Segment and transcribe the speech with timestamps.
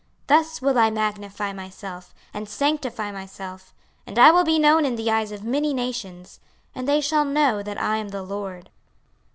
[0.29, 3.71] 26:038:023 Thus will I magnify myself, and sanctify myself;
[4.07, 6.39] and I will be known in the eyes of many nations,
[6.73, 8.71] and they shall know that I am the LORD.